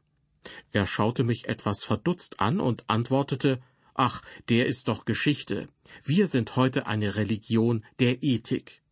Er 0.73 0.87
schaute 0.87 1.25
mich 1.25 1.49
etwas 1.49 1.85
verdutzt 1.85 2.41
an 2.41 2.61
und 2.61 2.85
antwortete, 2.89 3.61
Ach, 3.95 4.23
der 4.49 4.67
ist 4.67 4.89
doch 4.89 5.05
Geschichte. 5.05 5.69
Wir 6.03 6.27
sind 6.27 6.57
heute 6.57 6.87
eine 6.87 7.17
Religion 7.17 7.85
der 7.99 8.23
Ethik. 8.23 8.83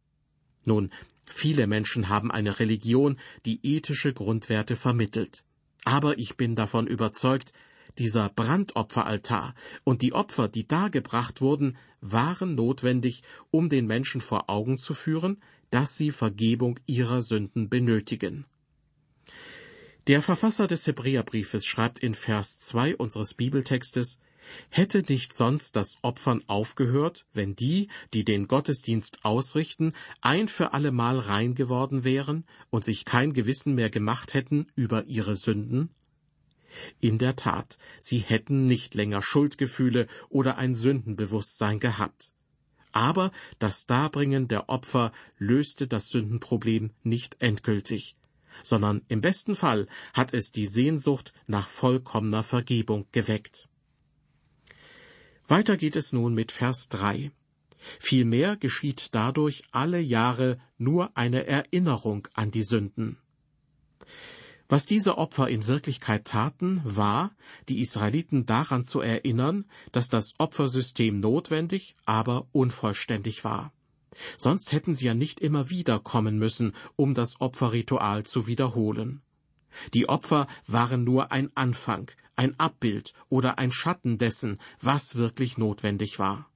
Nun, 0.65 0.93
viele 1.25 1.67
Menschen 1.67 2.09
haben 2.09 2.31
eine 2.31 2.59
Religion, 2.59 3.19
die 3.47 3.61
ethische 3.63 4.13
Grundwerte 4.13 4.77
vermittelt. 4.77 5.45
Aber 5.85 6.19
ich 6.19 6.37
bin 6.37 6.57
davon 6.57 6.87
überzeugt, 6.87 7.53
dieser 7.97 8.29
Brandopferaltar 8.29 9.55
und 9.85 10.03
die 10.03 10.13
Opfer, 10.13 10.49
die 10.49 10.69
dargebracht 10.69 11.41
wurden, 11.41 11.77
waren 12.01 12.55
notwendig, 12.55 13.23
um 13.51 13.69
den 13.69 13.87
Menschen 13.87 14.21
vor 14.21 14.51
Augen 14.51 14.79
zu 14.79 14.95
führen, 14.95 15.41
dass 15.71 15.97
sie 15.97 16.11
Vergebung 16.11 16.79
ihrer 16.87 17.23
Sünden 17.23 17.69
benötigen. 17.69 18.45
Der 20.09 20.23
Verfasser 20.23 20.67
des 20.67 20.87
Hebräerbriefes 20.87 21.67
schreibt 21.67 21.99
in 21.99 22.15
Vers 22.15 22.57
2 22.61 22.97
unseres 22.97 23.35
Bibeltextes, 23.35 24.21
Hätte 24.71 25.05
nicht 25.07 25.35
sonst 25.35 25.77
das 25.77 25.99
Opfern 26.01 26.43
aufgehört, 26.47 27.27
wenn 27.35 27.55
die, 27.55 27.91
die 28.15 28.25
den 28.25 28.49
Gottesdienst 28.49 29.27
ausrichten, 29.27 29.93
ein 30.23 30.49
für 30.49 30.73
allemal 30.73 31.19
rein 31.19 31.55
geworden 31.55 32.05
wären 32.05 32.47
und 32.71 32.87
sich 32.87 33.05
kein 33.05 33.35
Gewissen 33.35 33.75
mehr 33.75 33.91
gemacht 33.91 34.33
hätten 34.33 34.69
über 34.75 35.05
ihre 35.05 35.37
Sünden? 35.37 35.91
In 37.01 37.19
der 37.19 37.37
Tat, 37.37 37.77
sie 38.01 38.21
hätten 38.21 38.65
nicht 38.65 38.95
länger 38.95 39.21
Schuldgefühle 39.21 40.07
oder 40.31 40.57
ein 40.57 40.75
Sündenbewusstsein 40.75 41.81
gehabt. 41.81 42.33
Aber 42.93 43.31
das 43.59 43.85
Darbringen 43.85 44.49
der 44.49 44.71
Opfer 44.71 45.13
löste 45.37 45.87
das 45.87 46.09
Sündenproblem 46.09 46.93
nicht 47.03 47.37
endgültig, 47.41 48.17
sondern 48.63 49.03
im 49.09 49.21
besten 49.21 49.57
Fall 49.57 49.87
hat 50.13 50.35
es 50.35 50.53
die 50.53 50.67
Sehnsucht 50.67 51.33
nach 51.47 51.69
vollkommener 51.69 52.43
Vergebung 52.43 53.07
geweckt. 53.13 53.69
Weiter 55.47 55.77
geht 55.77 55.97
es 55.97 56.13
nun 56.13 56.35
mit 56.35 56.53
Vers 56.53 56.89
3. 56.91 57.31
Vielmehr 58.01 58.57
geschieht 58.57 59.15
dadurch 59.15 59.63
alle 59.71 60.01
Jahre 60.01 60.59
nur 60.77 61.17
eine 61.17 61.47
Erinnerung 61.47 62.29
an 62.35 62.51
die 62.51 62.65
Sünden. 62.65 63.19
Was 64.69 64.85
diese 64.85 65.17
Opfer 65.17 65.49
in 65.49 65.67
Wirklichkeit 65.67 66.27
taten, 66.27 66.83
war, 66.85 67.35
die 67.71 67.81
Israeliten 67.81 68.45
daran 68.45 68.85
zu 68.85 69.01
erinnern, 69.01 69.65
dass 69.93 70.11
das 70.11 70.35
Opfersystem 70.37 71.21
notwendig, 71.21 71.97
aber 72.05 72.47
unvollständig 72.53 73.45
war. 73.45 73.73
Sonst 74.37 74.73
hätten 74.73 74.95
sie 74.95 75.07
ja 75.07 75.15
nicht 75.15 75.41
immer 75.41 75.71
wieder 75.71 75.99
kommen 75.99 76.39
müssen, 76.39 76.75
um 76.97 77.15
das 77.15 77.41
Opferritual 77.41 78.25
zu 78.25 78.47
wiederholen. 78.47 79.23
Die 79.95 80.09
Opfer 80.09 80.47
waren 80.67 81.05
nur 81.05 81.33
ein 81.33 81.51
Anfang, 81.55 82.11
ein 82.37 82.59
Abbild 82.59 83.13
oder 83.29 83.59
ein 83.59 83.71
Schatten 83.71 84.19
dessen, 84.19 84.59
was 84.81 85.17
wirklich 85.17 85.59
notwendig 85.59 86.19
war. 86.19 86.49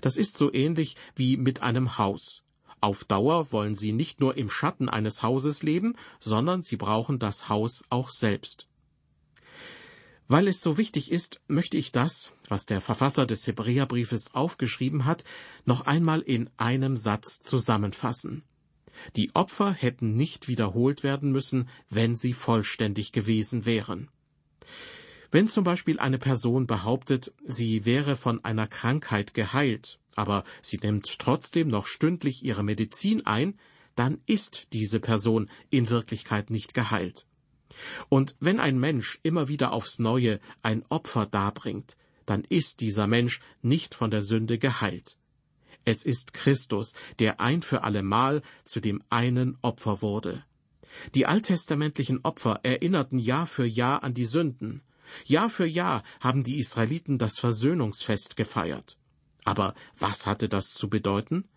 Das 0.00 0.16
ist 0.16 0.36
so 0.36 0.52
ähnlich 0.52 0.96
wie 1.16 1.36
mit 1.36 1.62
einem 1.62 1.98
Haus. 1.98 2.42
Auf 2.80 3.04
Dauer 3.04 3.52
wollen 3.52 3.76
sie 3.76 3.92
nicht 3.92 4.20
nur 4.20 4.36
im 4.36 4.50
Schatten 4.50 4.88
eines 4.88 5.22
Hauses 5.22 5.62
leben, 5.62 5.94
sondern 6.20 6.62
sie 6.62 6.76
brauchen 6.76 7.18
das 7.18 7.48
Haus 7.48 7.82
auch 7.90 8.10
selbst. 8.10 8.68
Weil 10.32 10.48
es 10.48 10.62
so 10.62 10.78
wichtig 10.78 11.12
ist, 11.12 11.42
möchte 11.46 11.76
ich 11.76 11.92
das, 11.92 12.32
was 12.48 12.64
der 12.64 12.80
Verfasser 12.80 13.26
des 13.26 13.46
Hebräerbriefes 13.46 14.34
aufgeschrieben 14.34 15.04
hat, 15.04 15.24
noch 15.66 15.82
einmal 15.82 16.22
in 16.22 16.48
einem 16.56 16.96
Satz 16.96 17.42
zusammenfassen. 17.42 18.42
Die 19.14 19.34
Opfer 19.34 19.72
hätten 19.72 20.14
nicht 20.14 20.48
wiederholt 20.48 21.02
werden 21.02 21.32
müssen, 21.32 21.68
wenn 21.90 22.16
sie 22.16 22.32
vollständig 22.32 23.12
gewesen 23.12 23.66
wären. 23.66 24.08
Wenn 25.30 25.48
zum 25.48 25.64
Beispiel 25.64 25.98
eine 25.98 26.18
Person 26.18 26.66
behauptet, 26.66 27.34
sie 27.44 27.84
wäre 27.84 28.16
von 28.16 28.42
einer 28.42 28.68
Krankheit 28.68 29.34
geheilt, 29.34 29.98
aber 30.16 30.44
sie 30.62 30.78
nimmt 30.78 31.18
trotzdem 31.18 31.68
noch 31.68 31.86
stündlich 31.86 32.42
ihre 32.42 32.62
Medizin 32.62 33.26
ein, 33.26 33.58
dann 33.96 34.22
ist 34.24 34.68
diese 34.72 34.98
Person 34.98 35.50
in 35.68 35.90
Wirklichkeit 35.90 36.48
nicht 36.48 36.72
geheilt. 36.72 37.26
Und 38.08 38.36
wenn 38.40 38.60
ein 38.60 38.78
Mensch 38.78 39.18
immer 39.22 39.48
wieder 39.48 39.72
aufs 39.72 39.98
Neue 39.98 40.40
ein 40.62 40.84
Opfer 40.88 41.26
darbringt, 41.26 41.96
dann 42.26 42.44
ist 42.44 42.80
dieser 42.80 43.06
Mensch 43.06 43.40
nicht 43.62 43.94
von 43.94 44.10
der 44.10 44.22
Sünde 44.22 44.58
geheilt. 44.58 45.18
Es 45.84 46.04
ist 46.04 46.32
Christus, 46.32 46.94
der 47.18 47.40
ein 47.40 47.62
für 47.62 47.82
allemal 47.82 48.42
zu 48.64 48.80
dem 48.80 49.02
einen 49.10 49.58
Opfer 49.62 50.00
wurde. 50.00 50.44
Die 51.14 51.26
alttestamentlichen 51.26 52.20
Opfer 52.22 52.60
erinnerten 52.62 53.18
Jahr 53.18 53.46
für 53.46 53.64
Jahr 53.64 54.04
an 54.04 54.14
die 54.14 54.26
Sünden. 54.26 54.82
Jahr 55.24 55.50
für 55.50 55.66
Jahr 55.66 56.02
haben 56.20 56.44
die 56.44 56.58
Israeliten 56.58 57.18
das 57.18 57.38
Versöhnungsfest 57.38 58.36
gefeiert. 58.36 58.96
Aber 59.44 59.74
was 59.98 60.26
hatte 60.26 60.48
das 60.48 60.68
zu 60.68 60.88
bedeuten? 60.88 61.48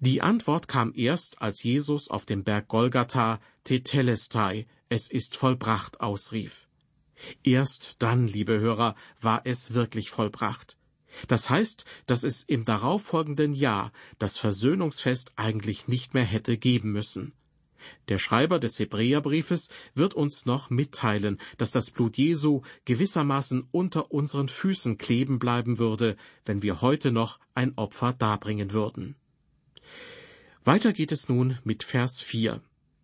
Die 0.00 0.22
Antwort 0.22 0.68
kam 0.68 0.92
erst, 0.94 1.40
als 1.40 1.62
Jesus 1.62 2.08
auf 2.08 2.26
dem 2.26 2.44
Berg 2.44 2.68
Golgatha 2.68 3.40
Tetelestai, 3.64 4.66
es 4.92 5.10
ist 5.10 5.36
vollbracht, 5.36 6.02
ausrief. 6.02 6.68
Erst 7.42 7.96
dann, 8.00 8.26
liebe 8.26 8.60
Hörer, 8.60 8.94
war 9.22 9.40
es 9.44 9.72
wirklich 9.72 10.10
vollbracht. 10.10 10.76
Das 11.28 11.48
heißt, 11.48 11.86
dass 12.06 12.24
es 12.24 12.42
im 12.42 12.64
darauffolgenden 12.64 13.54
Jahr 13.54 13.90
das 14.18 14.36
Versöhnungsfest 14.36 15.32
eigentlich 15.36 15.88
nicht 15.88 16.12
mehr 16.12 16.24
hätte 16.24 16.58
geben 16.58 16.92
müssen. 16.92 17.32
Der 18.08 18.18
Schreiber 18.18 18.58
des 18.58 18.78
Hebräerbriefes 18.78 19.70
wird 19.94 20.12
uns 20.12 20.44
noch 20.44 20.68
mitteilen, 20.68 21.38
dass 21.56 21.70
das 21.70 21.90
Blut 21.90 22.18
Jesu 22.18 22.60
gewissermaßen 22.84 23.66
unter 23.70 24.12
unseren 24.12 24.48
Füßen 24.48 24.98
kleben 24.98 25.38
bleiben 25.38 25.78
würde, 25.78 26.16
wenn 26.44 26.62
wir 26.62 26.82
heute 26.82 27.12
noch 27.12 27.38
ein 27.54 27.72
Opfer 27.78 28.12
darbringen 28.12 28.74
würden. 28.74 29.16
Weiter 30.64 30.92
geht 30.92 31.12
es 31.12 31.30
nun 31.30 31.58
mit 31.64 31.82
Vers 31.82 32.20
4. 32.20 32.60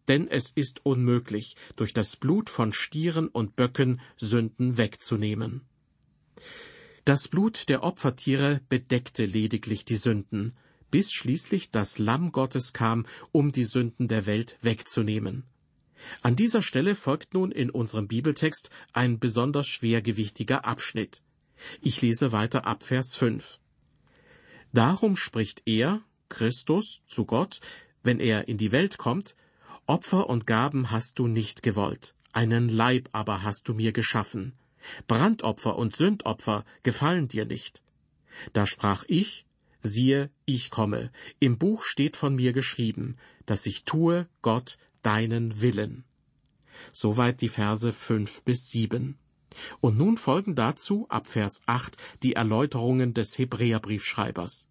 Denn 0.09 0.27
es 0.29 0.51
ist 0.51 0.85
unmöglich, 0.85 1.55
durch 1.77 1.93
das 1.93 2.17
Blut 2.17 2.51
von 2.51 2.73
Stieren 2.73 3.29
und 3.29 3.57
Böcken 3.57 4.01
Sünden 4.17 4.79
wegzunehmen. 4.79 5.63
Das 7.05 7.29
Blut 7.29 7.69
der 7.69 7.85
Opfertiere 7.85 8.61
bedeckte 8.69 9.25
lediglich 9.25 9.85
die 9.85 9.97
Sünden, 9.97 10.57
bis 10.91 11.13
schließlich 11.13 11.71
das 11.71 11.99
Lamm 11.99 12.33
Gottes 12.33 12.73
kam, 12.73 13.07
um 13.33 13.53
die 13.53 13.65
Sünden 13.65 14.09
der 14.09 14.27
Welt 14.27 14.59
wegzunehmen. 14.63 15.45
An 16.23 16.37
dieser 16.37 16.63
Stelle 16.63 16.95
folgt 16.95 17.35
nun 17.35 17.51
in 17.51 17.71
unserem 17.71 18.09
Bibeltext 18.09 18.71
ein 18.93 19.19
besonders 19.19 19.67
schwergewichtiger 19.67 20.65
Abschnitt. 20.65 21.23
Ich 21.81 22.01
lese 22.03 22.33
weiter 22.33 22.67
ab 22.67 22.85
Vers 22.85 23.17
5. 23.17 23.59
Darum 24.73 25.17
spricht 25.17 25.63
er, 25.67 26.03
Christus, 26.29 27.03
zu 27.07 27.25
Gott, 27.25 27.61
wenn 28.03 28.21
er 28.21 28.49
in 28.49 28.59
die 28.59 28.71
Welt 28.71 28.99
kommt, 28.99 29.35
Opfer 29.89 30.29
und 30.29 30.47
Gaben 30.47 30.91
hast 30.91 31.19
du 31.19 31.29
nicht 31.29 31.63
gewollt, 31.63 32.15
einen 32.33 32.69
Leib 32.69 33.09
aber 33.13 33.43
hast 33.43 33.69
du 33.69 33.75
mir 33.75 33.93
geschaffen. 33.93 34.53
Brandopfer 35.07 35.77
und 35.77 35.97
Sündopfer 35.97 36.67
gefallen 36.83 37.29
dir 37.29 37.47
nicht. 37.47 37.83
Da 38.53 38.67
sprach 38.67 39.05
ich, 39.09 39.47
siehe, 39.83 40.31
ich 40.45 40.69
komme, 40.69 41.11
im 41.41 41.57
Buch 41.57 41.85
steht 41.85 42.19
von 42.19 42.37
mir 42.37 42.53
geschrieben, 42.53 43.17
dass 43.47 43.65
ich 43.65 43.87
tue, 43.87 44.29
Gott, 44.43 44.77
deinen 45.03 45.63
Willen. 45.63 46.05
Soweit 46.93 47.41
die 47.41 47.49
Verse 47.49 47.95
fünf 47.95 48.45
bis 48.45 48.69
sieben. 48.69 49.17
Und 49.81 49.97
nun 49.97 50.19
folgen 50.19 50.55
dazu 50.55 51.07
ab 51.09 51.27
Vers 51.27 51.63
acht 51.65 51.97
die 52.23 52.35
Erläuterungen 52.35 53.15
des 53.15 53.39
Hebräerbriefschreibers. 53.39 54.69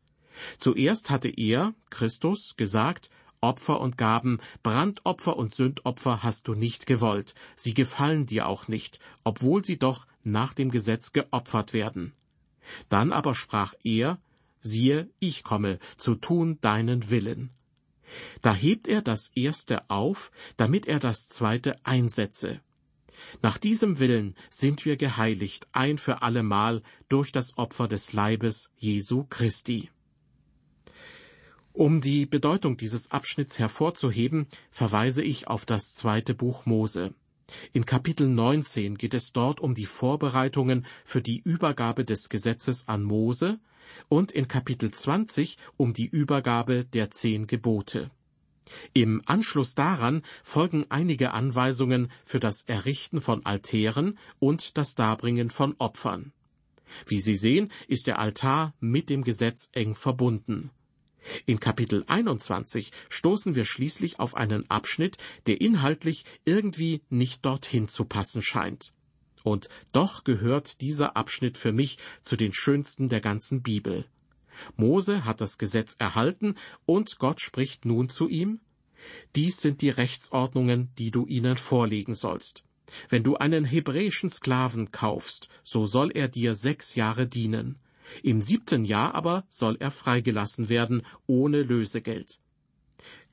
Zuerst 0.59 1.09
hatte 1.09 1.29
er, 1.29 1.73
Christus, 1.89 2.53
gesagt, 2.55 3.09
Opfer 3.41 3.79
und 3.79 3.97
Gaben, 3.97 4.39
Brandopfer 4.63 5.37
und 5.37 5.53
Sündopfer 5.53 6.23
hast 6.23 6.47
du 6.47 6.55
nicht 6.55 6.87
gewollt, 6.87 7.35
sie 7.55 7.73
gefallen 7.73 8.25
dir 8.25 8.47
auch 8.47 8.67
nicht, 8.67 8.99
obwohl 9.23 9.63
sie 9.63 9.77
doch 9.77 10.07
nach 10.23 10.53
dem 10.53 10.71
Gesetz 10.71 11.13
geopfert 11.13 11.73
werden. 11.73 12.13
Dann 12.89 13.13
aber 13.13 13.35
sprach 13.35 13.73
er, 13.83 14.19
siehe, 14.59 15.09
ich 15.19 15.43
komme, 15.43 15.79
zu 15.97 16.15
tun 16.15 16.59
deinen 16.61 17.09
Willen. 17.09 17.51
Da 18.41 18.53
hebt 18.53 18.87
er 18.87 19.01
das 19.01 19.31
erste 19.35 19.89
auf, 19.89 20.31
damit 20.55 20.85
er 20.87 20.99
das 20.99 21.27
zweite 21.27 21.85
einsetze. 21.85 22.61
Nach 23.41 23.57
diesem 23.57 23.99
Willen 23.99 24.35
sind 24.49 24.85
wir 24.85 24.95
geheiligt 24.97 25.67
ein 25.71 25.97
für 25.97 26.21
allemal 26.21 26.83
durch 27.09 27.31
das 27.31 27.57
Opfer 27.57 27.87
des 27.87 28.13
Leibes 28.13 28.69
Jesu 28.77 29.25
Christi. 29.29 29.89
Um 31.77 32.01
die 32.01 32.25
Bedeutung 32.25 32.75
dieses 32.75 33.11
Abschnitts 33.11 33.59
hervorzuheben, 33.59 34.47
verweise 34.71 35.23
ich 35.23 35.47
auf 35.47 35.63
das 35.63 35.93
zweite 35.93 36.33
Buch 36.33 36.65
Mose. 36.65 37.13
In 37.71 37.85
Kapitel 37.85 38.27
19 38.27 38.97
geht 38.97 39.13
es 39.13 39.31
dort 39.31 39.59
um 39.59 39.75
die 39.75 39.85
Vorbereitungen 39.85 40.87
für 41.05 41.21
die 41.21 41.37
Übergabe 41.37 42.03
des 42.03 42.29
Gesetzes 42.29 42.87
an 42.87 43.03
Mose 43.03 43.59
und 44.09 44.31
in 44.31 44.47
Kapitel 44.47 44.89
20 44.89 45.57
um 45.77 45.93
die 45.93 46.07
Übergabe 46.07 46.83
der 46.83 47.11
zehn 47.11 47.45
Gebote. 47.45 48.09
Im 48.93 49.21
Anschluss 49.27 49.75
daran 49.75 50.23
folgen 50.43 50.87
einige 50.89 51.31
Anweisungen 51.33 52.11
für 52.25 52.39
das 52.39 52.63
Errichten 52.63 53.21
von 53.21 53.45
Altären 53.45 54.17
und 54.39 54.79
das 54.79 54.95
Darbringen 54.95 55.51
von 55.51 55.75
Opfern. 55.77 56.33
Wie 57.05 57.19
Sie 57.19 57.35
sehen, 57.35 57.71
ist 57.87 58.07
der 58.07 58.17
Altar 58.17 58.73
mit 58.79 59.11
dem 59.11 59.23
Gesetz 59.23 59.69
eng 59.73 59.93
verbunden. 59.93 60.71
In 61.45 61.59
Kapitel 61.59 62.03
21 62.07 62.91
stoßen 63.09 63.55
wir 63.55 63.65
schließlich 63.65 64.19
auf 64.19 64.35
einen 64.35 64.69
Abschnitt, 64.69 65.17
der 65.45 65.61
inhaltlich 65.61 66.25
irgendwie 66.45 67.01
nicht 67.09 67.45
dorthin 67.45 67.87
zu 67.87 68.05
passen 68.05 68.41
scheint. 68.41 68.93
Und 69.43 69.69
doch 69.91 70.23
gehört 70.23 70.81
dieser 70.81 71.15
Abschnitt 71.15 71.57
für 71.57 71.71
mich 71.71 71.97
zu 72.23 72.35
den 72.35 72.53
schönsten 72.53 73.09
der 73.09 73.21
ganzen 73.21 73.61
Bibel. 73.61 74.05
Mose 74.75 75.25
hat 75.25 75.41
das 75.41 75.57
Gesetz 75.57 75.95
erhalten 75.99 76.55
und 76.85 77.19
Gott 77.19 77.41
spricht 77.41 77.85
nun 77.85 78.09
zu 78.09 78.27
ihm, 78.27 78.59
dies 79.35 79.61
sind 79.61 79.81
die 79.81 79.89
Rechtsordnungen, 79.89 80.89
die 80.97 81.11
du 81.11 81.25
ihnen 81.27 81.57
vorlegen 81.57 82.13
sollst. 82.13 82.63
Wenn 83.09 83.23
du 83.23 83.35
einen 83.35 83.65
hebräischen 83.65 84.29
Sklaven 84.29 84.91
kaufst, 84.91 85.49
so 85.63 85.85
soll 85.85 86.11
er 86.11 86.27
dir 86.27 86.55
sechs 86.55 86.95
Jahre 86.95 87.27
dienen. 87.27 87.79
Im 88.23 88.41
siebten 88.41 88.85
Jahr 88.85 89.15
aber 89.15 89.45
soll 89.49 89.77
er 89.79 89.91
freigelassen 89.91 90.69
werden, 90.69 91.03
ohne 91.25 91.63
Lösegeld. 91.63 92.39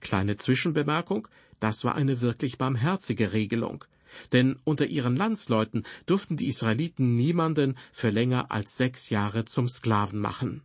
Kleine 0.00 0.36
Zwischenbemerkung, 0.36 1.28
das 1.60 1.84
war 1.84 1.94
eine 1.94 2.20
wirklich 2.20 2.58
barmherzige 2.58 3.32
Regelung. 3.32 3.84
Denn 4.32 4.58
unter 4.64 4.86
ihren 4.86 5.16
Landsleuten 5.16 5.84
durften 6.06 6.36
die 6.36 6.48
Israeliten 6.48 7.16
niemanden 7.16 7.76
für 7.92 8.10
länger 8.10 8.50
als 8.50 8.76
sechs 8.76 9.10
Jahre 9.10 9.44
zum 9.44 9.68
Sklaven 9.68 10.20
machen. 10.20 10.62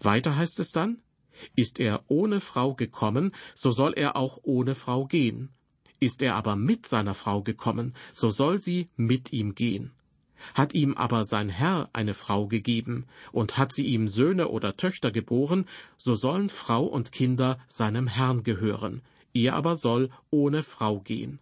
Weiter 0.00 0.36
heißt 0.36 0.58
es 0.58 0.72
dann, 0.72 0.98
ist 1.54 1.78
er 1.80 2.04
ohne 2.08 2.40
Frau 2.40 2.74
gekommen, 2.74 3.32
so 3.54 3.70
soll 3.70 3.92
er 3.94 4.16
auch 4.16 4.40
ohne 4.42 4.74
Frau 4.74 5.06
gehen. 5.06 5.50
Ist 6.00 6.22
er 6.22 6.34
aber 6.34 6.56
mit 6.56 6.86
seiner 6.86 7.14
Frau 7.14 7.42
gekommen, 7.42 7.94
so 8.12 8.30
soll 8.30 8.60
sie 8.60 8.88
mit 8.96 9.32
ihm 9.32 9.54
gehen. 9.54 9.92
Hat 10.54 10.74
ihm 10.74 10.94
aber 10.94 11.24
sein 11.24 11.48
Herr 11.48 11.88
eine 11.92 12.14
Frau 12.14 12.46
gegeben, 12.46 13.06
und 13.32 13.58
hat 13.58 13.72
sie 13.72 13.86
ihm 13.86 14.08
Söhne 14.08 14.48
oder 14.48 14.76
Töchter 14.76 15.10
geboren, 15.10 15.66
so 15.96 16.14
sollen 16.14 16.48
Frau 16.48 16.84
und 16.84 17.12
Kinder 17.12 17.58
seinem 17.68 18.06
Herrn 18.06 18.42
gehören, 18.42 19.02
er 19.34 19.54
aber 19.54 19.76
soll 19.76 20.10
ohne 20.30 20.62
Frau 20.62 21.00
gehen. 21.00 21.38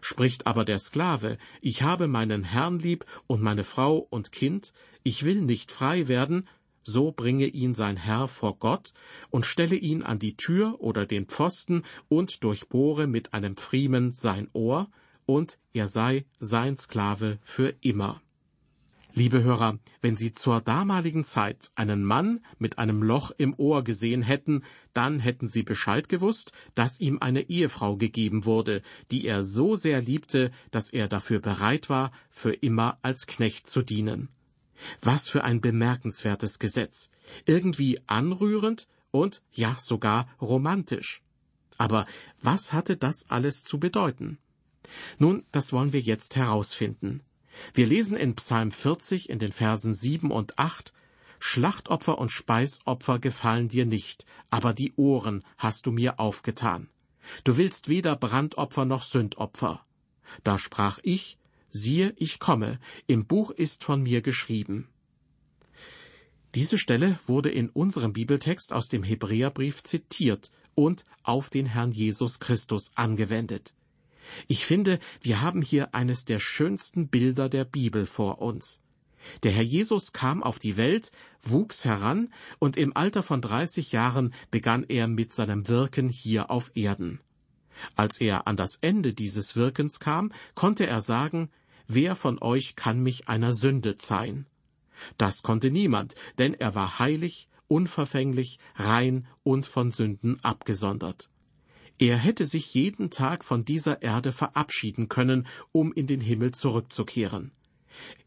Spricht 0.00 0.46
aber 0.46 0.64
der 0.64 0.78
Sklave, 0.78 1.38
ich 1.60 1.82
habe 1.82 2.08
meinen 2.08 2.44
Herrn 2.44 2.78
lieb 2.78 3.04
und 3.26 3.42
meine 3.42 3.64
Frau 3.64 3.98
und 4.10 4.32
Kind, 4.32 4.72
ich 5.02 5.24
will 5.24 5.40
nicht 5.40 5.72
frei 5.72 6.08
werden, 6.08 6.48
so 6.84 7.12
bringe 7.12 7.46
ihn 7.46 7.74
sein 7.74 7.96
Herr 7.96 8.28
vor 8.28 8.58
Gott 8.58 8.92
und 9.30 9.46
stelle 9.46 9.76
ihn 9.76 10.02
an 10.02 10.18
die 10.18 10.36
Tür 10.36 10.80
oder 10.80 11.06
den 11.06 11.26
Pfosten 11.26 11.84
und 12.08 12.42
durchbohre 12.42 13.06
mit 13.06 13.34
einem 13.34 13.56
Pfriemen 13.56 14.12
sein 14.12 14.48
Ohr, 14.52 14.90
und 15.32 15.58
er 15.72 15.88
sei 15.88 16.26
sein 16.40 16.76
Sklave 16.76 17.38
für 17.42 17.74
immer. 17.80 18.20
Liebe 19.14 19.42
Hörer, 19.42 19.78
wenn 20.02 20.14
Sie 20.14 20.34
zur 20.34 20.60
damaligen 20.60 21.24
Zeit 21.24 21.70
einen 21.74 22.04
Mann 22.04 22.40
mit 22.58 22.76
einem 22.78 23.02
Loch 23.02 23.30
im 23.38 23.54
Ohr 23.54 23.82
gesehen 23.82 24.20
hätten, 24.20 24.62
dann 24.92 25.20
hätten 25.20 25.48
Sie 25.48 25.62
Bescheid 25.62 26.10
gewusst, 26.10 26.52
dass 26.74 27.00
ihm 27.00 27.16
eine 27.20 27.48
Ehefrau 27.48 27.96
gegeben 27.96 28.44
wurde, 28.44 28.82
die 29.10 29.24
er 29.24 29.42
so 29.42 29.74
sehr 29.74 30.02
liebte, 30.02 30.50
dass 30.70 30.90
er 30.90 31.08
dafür 31.08 31.40
bereit 31.40 31.88
war, 31.88 32.12
für 32.30 32.52
immer 32.52 32.98
als 33.00 33.26
Knecht 33.26 33.66
zu 33.66 33.80
dienen. 33.80 34.28
Was 35.00 35.30
für 35.30 35.44
ein 35.44 35.62
bemerkenswertes 35.62 36.58
Gesetz. 36.58 37.10
Irgendwie 37.46 38.00
anrührend 38.06 38.86
und 39.10 39.42
ja 39.52 39.76
sogar 39.80 40.28
romantisch. 40.42 41.22
Aber 41.78 42.04
was 42.40 42.74
hatte 42.74 42.98
das 42.98 43.24
alles 43.30 43.64
zu 43.64 43.80
bedeuten? 43.80 44.38
Nun, 45.18 45.44
das 45.52 45.72
wollen 45.72 45.92
wir 45.92 46.00
jetzt 46.00 46.36
herausfinden. 46.36 47.22
Wir 47.74 47.86
lesen 47.86 48.16
in 48.16 48.34
Psalm 48.36 48.70
40 48.70 49.28
in 49.28 49.38
den 49.38 49.52
Versen 49.52 49.94
7 49.94 50.30
und 50.30 50.58
8 50.58 50.92
Schlachtopfer 51.44 52.18
und 52.18 52.30
Speisopfer 52.30 53.18
gefallen 53.18 53.68
dir 53.68 53.84
nicht, 53.84 54.26
aber 54.48 54.72
die 54.72 54.92
Ohren 54.94 55.44
hast 55.58 55.86
du 55.86 55.90
mir 55.90 56.20
aufgetan. 56.20 56.88
Du 57.42 57.56
willst 57.56 57.88
weder 57.88 58.14
Brandopfer 58.14 58.84
noch 58.84 59.02
Sündopfer. 59.02 59.82
Da 60.44 60.58
sprach 60.58 61.00
ich, 61.02 61.38
siehe, 61.68 62.14
ich 62.16 62.38
komme, 62.38 62.78
im 63.08 63.26
Buch 63.26 63.50
ist 63.50 63.82
von 63.82 64.02
mir 64.02 64.22
geschrieben. 64.22 64.88
Diese 66.54 66.78
Stelle 66.78 67.18
wurde 67.26 67.50
in 67.50 67.70
unserem 67.70 68.12
Bibeltext 68.12 68.72
aus 68.72 68.88
dem 68.88 69.02
Hebräerbrief 69.02 69.82
zitiert 69.82 70.52
und 70.74 71.04
auf 71.24 71.50
den 71.50 71.66
Herrn 71.66 71.90
Jesus 71.90 72.38
Christus 72.38 72.92
angewendet. 72.94 73.74
Ich 74.48 74.66
finde, 74.66 74.98
wir 75.20 75.40
haben 75.40 75.62
hier 75.62 75.94
eines 75.94 76.24
der 76.24 76.38
schönsten 76.38 77.08
Bilder 77.08 77.48
der 77.48 77.64
Bibel 77.64 78.06
vor 78.06 78.40
uns. 78.40 78.80
Der 79.42 79.52
Herr 79.52 79.62
Jesus 79.62 80.12
kam 80.12 80.42
auf 80.42 80.58
die 80.58 80.76
Welt, 80.76 81.12
wuchs 81.42 81.84
heran, 81.84 82.32
und 82.58 82.76
im 82.76 82.96
Alter 82.96 83.22
von 83.22 83.40
dreißig 83.40 83.92
Jahren 83.92 84.34
begann 84.50 84.84
er 84.84 85.06
mit 85.08 85.32
seinem 85.32 85.68
Wirken 85.68 86.08
hier 86.08 86.50
auf 86.50 86.72
Erden. 86.74 87.20
Als 87.96 88.20
er 88.20 88.46
an 88.46 88.56
das 88.56 88.76
Ende 88.80 89.14
dieses 89.14 89.56
Wirkens 89.56 90.00
kam, 90.00 90.32
konnte 90.54 90.86
er 90.86 91.00
sagen, 91.00 91.50
Wer 91.88 92.14
von 92.14 92.40
euch 92.40 92.76
kann 92.76 93.02
mich 93.02 93.28
einer 93.28 93.52
Sünde 93.52 93.96
zeihen? 93.96 94.46
Das 95.18 95.42
konnte 95.42 95.70
niemand, 95.70 96.14
denn 96.38 96.54
er 96.54 96.74
war 96.74 96.98
heilig, 96.98 97.48
unverfänglich, 97.68 98.58
rein 98.76 99.26
und 99.42 99.66
von 99.66 99.90
Sünden 99.90 100.42
abgesondert. 100.42 101.28
Er 102.02 102.18
hätte 102.18 102.46
sich 102.46 102.74
jeden 102.74 103.10
Tag 103.10 103.44
von 103.44 103.64
dieser 103.64 104.02
Erde 104.02 104.32
verabschieden 104.32 105.08
können, 105.08 105.46
um 105.70 105.92
in 105.92 106.08
den 106.08 106.20
Himmel 106.20 106.50
zurückzukehren. 106.50 107.52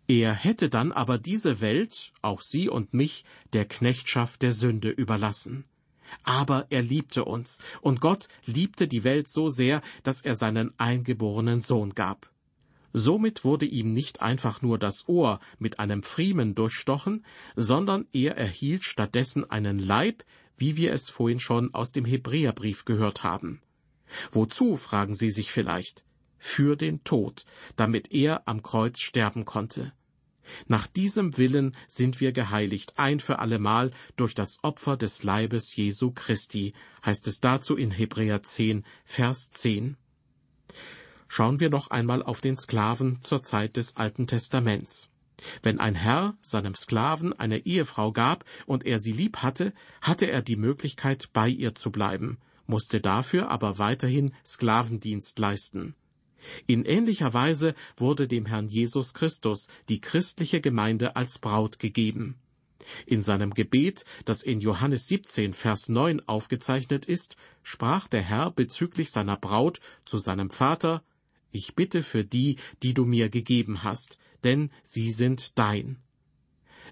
Er 0.07 0.33
hätte 0.33 0.69
dann 0.69 0.93
aber 0.93 1.17
diese 1.17 1.59
Welt, 1.59 2.13
auch 2.21 2.39
Sie 2.41 2.69
und 2.69 2.93
mich, 2.93 3.25
der 3.51 3.65
Knechtschaft 3.65 4.43
der 4.43 4.53
Sünde 4.53 4.91
überlassen. 4.91 5.65
Aber 6.23 6.67
er 6.69 6.83
liebte 6.83 7.25
uns, 7.25 7.59
und 7.81 7.99
Gott 7.99 8.29
liebte 8.45 8.87
die 8.87 9.03
Welt 9.03 9.27
so 9.27 9.49
sehr, 9.49 9.81
dass 10.03 10.21
er 10.21 10.37
seinen 10.37 10.71
eingeborenen 10.79 11.61
Sohn 11.61 11.89
gab. 11.95 12.31
Somit 12.93 13.43
wurde 13.43 13.65
ihm 13.65 13.91
nicht 13.91 14.21
einfach 14.21 14.61
nur 14.61 14.79
das 14.79 15.09
Ohr 15.09 15.41
mit 15.59 15.79
einem 15.79 16.01
Pfriemen 16.01 16.55
durchstochen, 16.55 17.25
sondern 17.57 18.07
er 18.13 18.37
erhielt 18.37 18.85
stattdessen 18.85 19.51
einen 19.51 19.79
Leib, 19.79 20.23
wie 20.57 20.77
wir 20.77 20.93
es 20.93 21.09
vorhin 21.09 21.39
schon 21.39 21.73
aus 21.73 21.91
dem 21.91 22.05
Hebräerbrief 22.05 22.85
gehört 22.85 23.23
haben. 23.23 23.61
Wozu, 24.31 24.77
fragen 24.77 25.15
Sie 25.15 25.31
sich 25.31 25.51
vielleicht? 25.51 26.03
Für 26.37 26.75
den 26.75 27.03
Tod, 27.03 27.45
damit 27.75 28.11
er 28.11 28.47
am 28.47 28.61
Kreuz 28.61 28.99
sterben 28.99 29.45
konnte. 29.45 29.93
Nach 30.67 30.85
diesem 30.85 31.37
Willen 31.37 31.75
sind 31.87 32.19
wir 32.21 32.31
geheiligt 32.31 32.93
ein 32.97 33.19
für 33.19 33.39
allemal 33.39 33.91
durch 34.15 34.35
das 34.35 34.59
Opfer 34.63 34.95
des 34.95 35.23
Leibes 35.23 35.75
Jesu 35.75 36.11
Christi, 36.11 36.73
heißt 37.03 37.27
es 37.27 37.39
dazu 37.39 37.75
in 37.75 37.91
Hebräer 37.91 38.43
10, 38.43 38.85
Vers 39.05 39.51
10. 39.51 39.97
Schauen 41.27 41.59
wir 41.59 41.69
noch 41.69 41.89
einmal 41.89 42.21
auf 42.21 42.41
den 42.41 42.57
Sklaven 42.57 43.21
zur 43.23 43.41
Zeit 43.41 43.77
des 43.77 43.95
Alten 43.97 44.27
Testaments. 44.27 45.09
Wenn 45.63 45.79
ein 45.79 45.95
Herr 45.95 46.37
seinem 46.41 46.75
Sklaven 46.75 47.33
eine 47.33 47.65
Ehefrau 47.65 48.11
gab 48.11 48.45
und 48.65 48.85
er 48.85 48.99
sie 48.99 49.11
lieb 49.13 49.37
hatte, 49.37 49.73
hatte 50.01 50.25
er 50.25 50.41
die 50.41 50.55
Möglichkeit, 50.55 51.29
bei 51.33 51.49
ihr 51.49 51.75
zu 51.75 51.91
bleiben, 51.91 52.37
musste 52.67 53.01
dafür 53.01 53.49
aber 53.49 53.77
weiterhin 53.77 54.33
Sklavendienst 54.45 55.37
leisten. 55.39 55.95
In 56.67 56.85
ähnlicher 56.85 57.33
Weise 57.33 57.75
wurde 57.97 58.27
dem 58.27 58.45
Herrn 58.45 58.67
Jesus 58.67 59.13
Christus 59.13 59.67
die 59.89 59.99
christliche 59.99 60.61
Gemeinde 60.61 61.15
als 61.15 61.39
Braut 61.39 61.79
gegeben. 61.79 62.35
In 63.07 63.23
seinem 63.23 63.53
Gebet, 63.53 64.05
das 64.25 64.43
in 64.43 64.61
Johannes 64.61 65.07
17, 65.07 65.53
Vers 65.53 65.89
9 65.89 66.21
aufgezeichnet 66.27 67.05
ist, 67.05 67.35
sprach 67.63 68.07
der 68.07 68.21
Herr 68.21 68.51
bezüglich 68.51 69.09
seiner 69.09 69.37
Braut 69.37 69.79
zu 70.05 70.19
seinem 70.19 70.51
Vater, 70.51 71.03
ich 71.51 71.73
bitte 71.73 72.03
für 72.03 72.23
die, 72.23 72.57
die 72.83 72.93
du 72.93 73.05
mir 73.05 73.29
gegeben 73.29 73.83
hast, 73.83 74.17
denn 74.45 74.69
sie 74.83 75.11
sind 75.11 75.57
dein. 75.59 75.97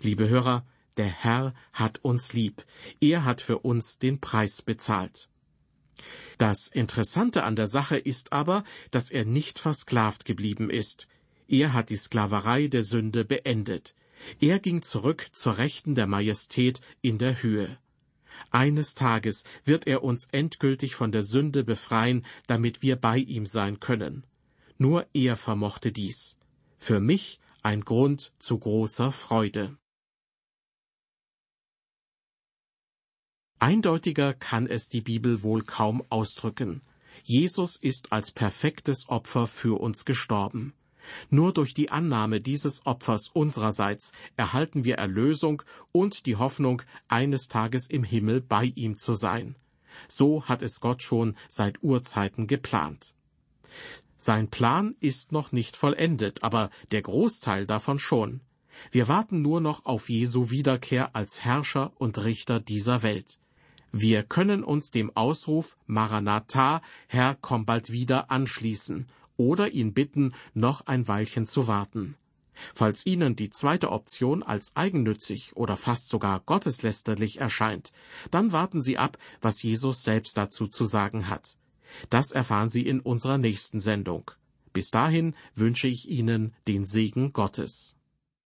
Liebe 0.02 0.28
Hörer, 0.28 0.66
der 0.98 1.08
Herr 1.08 1.54
hat 1.72 2.00
uns 2.04 2.34
lieb. 2.34 2.66
Er 3.00 3.24
hat 3.24 3.42
für 3.42 3.60
uns 3.60 4.00
den 4.00 4.20
Preis 4.20 4.62
bezahlt. 4.62 5.30
Das 6.38 6.68
Interessante 6.68 7.44
an 7.44 7.56
der 7.56 7.68
Sache 7.68 7.98
ist 7.98 8.34
aber, 8.34 8.64
dass 8.92 9.12
er 9.12 9.24
nicht 9.24 9.60
versklavt 9.60 10.26
geblieben 10.26 10.70
ist. 10.70 11.08
Er 11.48 11.74
hat 11.74 11.90
die 11.90 11.96
Sklaverei 11.96 12.68
der 12.68 12.84
Sünde 12.84 13.24
beendet. 13.24 13.96
Er 14.40 14.60
ging 14.60 14.82
zurück 14.82 15.28
zur 15.34 15.58
Rechten 15.58 15.96
der 15.96 16.08
Majestät 16.08 16.82
in 17.02 17.18
der 17.18 17.44
Höhe. 17.44 17.78
Eines 18.50 18.96
Tages 18.96 19.44
wird 19.64 19.88
er 19.88 20.04
uns 20.04 20.28
endgültig 20.32 20.96
von 20.96 21.12
der 21.12 21.24
Sünde 21.24 21.64
befreien, 21.64 22.26
damit 22.48 22.82
wir 22.82 22.96
bei 22.96 23.18
ihm 23.18 23.46
sein 23.46 23.80
können. 23.80 24.26
Nur 24.78 25.08
er 25.14 25.38
vermochte 25.38 25.92
dies. 25.92 26.36
Für 26.78 27.00
mich 27.00 27.40
ein 27.64 27.86
Grund 27.86 28.34
zu 28.40 28.60
großer 28.60 29.14
Freude. 29.14 29.78
Eindeutiger 33.58 34.34
kann 34.34 34.68
es 34.68 34.90
die 34.90 35.00
Bibel 35.00 35.44
wohl 35.44 35.64
kaum 35.64 36.04
ausdrücken. 36.10 36.82
Jesus 37.24 37.78
ist 37.78 38.12
als 38.12 38.32
perfektes 38.32 39.08
Opfer 39.08 39.48
für 39.48 39.80
uns 39.80 40.04
gestorben. 40.04 40.74
Nur 41.30 41.54
durch 41.54 41.74
die 41.74 41.90
Annahme 41.90 42.42
dieses 42.42 42.86
Opfers 42.86 43.30
unsererseits 43.30 44.12
erhalten 44.36 44.84
wir 44.84 44.96
Erlösung 44.96 45.64
und 45.94 46.26
die 46.26 46.36
Hoffnung, 46.36 46.82
eines 47.08 47.48
Tages 47.48 47.90
im 47.90 48.04
Himmel 48.04 48.42
bei 48.42 48.66
ihm 48.76 48.98
zu 48.98 49.14
sein. 49.14 49.56
So 50.10 50.46
hat 50.46 50.64
es 50.64 50.82
Gott 50.82 51.02
schon 51.02 51.38
seit 51.48 51.82
Urzeiten 51.82 52.48
geplant. 52.48 53.16
Sein 54.26 54.50
Plan 54.50 54.96
ist 55.02 55.34
noch 55.34 55.52
nicht 55.52 55.76
vollendet, 55.76 56.44
aber 56.44 56.70
der 56.94 57.02
Großteil 57.02 57.66
davon 57.66 58.00
schon. 58.00 58.40
Wir 58.90 59.10
warten 59.10 59.42
nur 59.42 59.60
noch 59.60 59.84
auf 59.84 60.08
Jesu 60.08 60.50
Wiederkehr 60.50 61.14
als 61.14 61.44
Herrscher 61.44 61.92
und 61.98 62.18
Richter 62.20 62.62
dieser 62.62 63.04
Welt. 63.04 63.42
Wir 63.92 64.24
können 64.24 64.64
uns 64.64 64.92
dem 64.92 65.14
Ausruf 65.14 65.76
Maranatha, 65.88 66.82
Herr, 67.08 67.36
komm 67.42 67.66
bald 67.66 67.92
wieder 67.92 68.32
anschließen 68.32 69.10
oder 69.36 69.72
ihn 69.72 69.94
bitten, 69.94 70.34
noch 70.54 70.88
ein 70.88 71.06
Weilchen 71.10 71.46
zu 71.46 71.68
warten. 71.68 72.16
Falls 72.74 73.06
Ihnen 73.06 73.36
die 73.36 73.50
zweite 73.50 73.92
Option 73.92 74.42
als 74.42 74.74
eigennützig 74.78 75.58
oder 75.58 75.76
fast 75.76 76.08
sogar 76.08 76.40
gotteslästerlich 76.40 77.42
erscheint, 77.42 77.92
dann 78.32 78.54
warten 78.54 78.82
Sie 78.82 78.98
ab, 78.98 79.18
was 79.42 79.62
Jesus 79.62 80.06
selbst 80.06 80.38
dazu 80.38 80.68
zu 80.68 80.86
sagen 80.86 81.28
hat. 81.28 81.58
Das 82.10 82.32
erfahren 82.32 82.70
Sie 82.70 82.86
in 82.86 83.00
unserer 83.00 83.38
nächsten 83.38 83.80
Sendung. 83.80 84.32
Bis 84.74 84.90
dahin 84.90 85.36
wünsche 85.54 85.88
ich 85.88 86.10
Ihnen 86.10 86.54
den 86.68 86.86
Segen 86.86 87.34
Gottes. 87.34 87.96